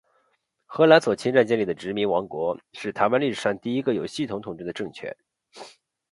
[0.65, 5.15] 荷兰所侵占建立的殖民王国，是台湾历史上第一个有系统统治的政权。